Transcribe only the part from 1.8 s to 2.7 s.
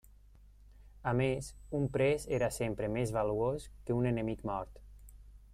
un pres era